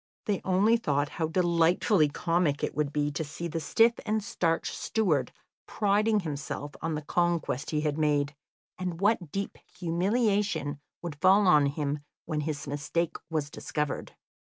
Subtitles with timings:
[0.25, 4.73] They only thought how delightfully comic it would be to see the stiff and starched
[4.73, 5.31] steward
[5.67, 8.35] priding himself on the conquest he had made,
[8.79, 14.13] and what deep humiliation would fall on him when his mistake was discovered.